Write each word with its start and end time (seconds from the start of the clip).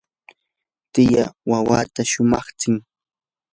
tiyaa 0.93 1.35
wawata 1.49 2.01
shumaqtsin. 2.11 2.75